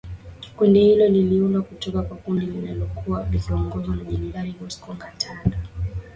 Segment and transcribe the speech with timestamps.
[0.57, 5.59] Kundi hilo liliundwa kutoka kwa kundi lililokuwa likiongozwa na Generali Bosco Ntaganda